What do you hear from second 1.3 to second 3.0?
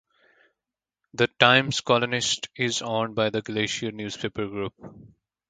"Times Colonist" is